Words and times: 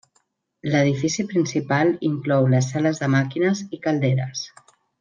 L'edifici 0.75 1.25
principal 1.33 1.93
inclou 2.09 2.47
les 2.55 2.71
sales 2.73 3.03
de 3.05 3.11
màquines 3.17 3.63
i 3.79 3.81
calderes. 3.87 4.43